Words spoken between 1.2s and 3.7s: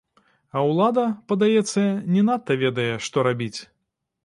падаецца, не надта ведае, што рабіць.